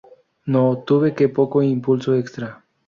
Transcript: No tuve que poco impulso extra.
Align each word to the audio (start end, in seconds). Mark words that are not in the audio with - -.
No 0.47 0.79
tuve 0.83 1.13
que 1.13 1.29
poco 1.37 1.61
impulso 1.61 2.15
extra. 2.15 2.63